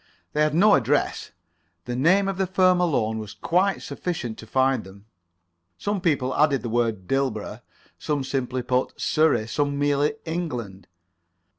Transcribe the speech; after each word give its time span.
They 0.33 0.41
had 0.41 0.55
no 0.55 0.73
address. 0.73 1.29
The 1.85 1.95
name 1.95 2.27
of 2.27 2.39
the 2.39 2.47
firm 2.47 2.81
alone 2.81 3.19
was 3.19 3.35
quite 3.35 3.83
sufficient 3.83 4.39
to 4.39 4.47
find 4.47 4.83
them. 4.83 5.05
Some 5.77 6.01
people 6.01 6.35
added 6.35 6.63
the 6.63 6.69
word 6.69 7.07
Dilborough; 7.07 7.59
some 7.99 8.23
simply 8.23 8.63
put 8.63 8.99
Surrey; 8.99 9.45
some 9.47 9.77
merely 9.77 10.15
England. 10.25 10.87